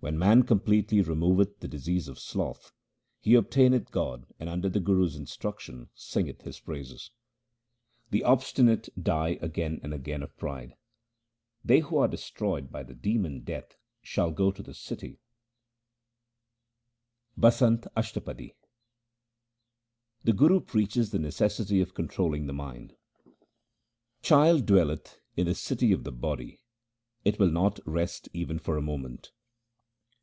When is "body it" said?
26.12-27.40